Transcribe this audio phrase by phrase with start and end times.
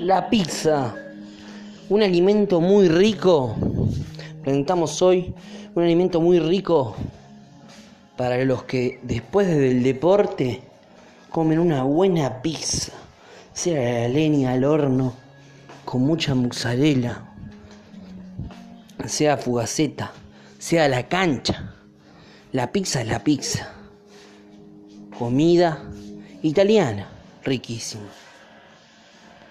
[0.00, 0.92] La pizza,
[1.88, 3.54] un alimento muy rico.
[4.42, 5.32] Presentamos hoy
[5.72, 6.96] un alimento muy rico
[8.16, 10.62] para los que después del deporte
[11.30, 12.92] comen una buena pizza,
[13.52, 15.14] sea la leña al horno,
[15.84, 17.28] con mucha mozzarella,
[19.06, 20.10] sea fugaceta,
[20.58, 21.72] sea la cancha.
[22.50, 23.72] La pizza es la pizza.
[25.16, 25.84] Comida
[26.42, 27.08] italiana,
[27.44, 28.10] riquísima.